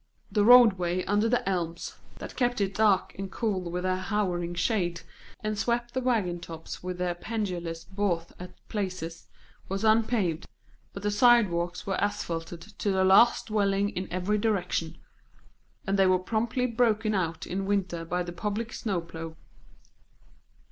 The 0.31 0.43
roadway 0.43 1.05
under 1.05 1.29
the 1.29 1.47
elms 1.47 1.97
that 2.17 2.35
kept 2.35 2.59
it 2.59 2.73
dark 2.73 3.13
and 3.19 3.31
cool 3.31 3.69
with 3.69 3.83
their 3.83 3.97
hovering 3.99 4.55
shade, 4.55 5.01
and 5.41 5.55
swept 5.55 5.93
the 5.93 6.01
wagon 6.01 6.39
tops 6.39 6.81
with 6.81 6.97
their 6.97 7.13
pendulous 7.13 7.83
boughs 7.83 8.33
at 8.39 8.55
places, 8.67 9.27
was 9.69 9.83
unpaved; 9.83 10.47
but 10.91 11.03
the 11.03 11.11
sidewalks 11.11 11.85
were 11.85 12.01
asphalted 12.03 12.61
to 12.79 12.89
the 12.89 13.03
last 13.03 13.45
dwelling 13.49 13.89
in 13.89 14.11
every 14.11 14.39
direction, 14.39 14.97
and 15.85 15.99
they 15.99 16.07
were 16.07 16.17
promptly 16.17 16.65
broken 16.65 17.13
out 17.13 17.45
in 17.45 17.67
winter 17.67 18.03
by 18.03 18.23
the 18.23 18.33
public 18.33 18.73
snow 18.73 19.01
plough. 19.01 19.35